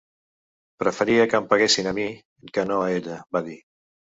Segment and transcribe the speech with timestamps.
[0.83, 2.07] “Preferia que em peguessin a mi
[2.57, 3.63] que no a ella”, va dir.